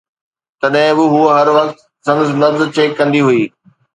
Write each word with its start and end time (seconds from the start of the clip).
تڏهن 0.61 0.87
به 0.97 1.05
هوءَ 1.13 1.27
هر 1.37 1.47
وقت 1.57 1.75
سندس 2.05 2.29
نبض 2.41 2.61
چيڪ 2.75 2.89
ڪندي 2.99 3.21
هئي 3.27 3.43